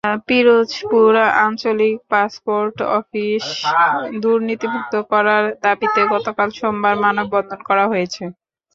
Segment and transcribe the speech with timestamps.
[0.27, 1.11] পিরোজপুর
[1.41, 3.43] আঞ্চলিক passport office
[4.21, 8.23] দুর্নীতিমুক্ত করার দাবিতে গতকাল সোমবার মানববন্ধন করা হয়েছে।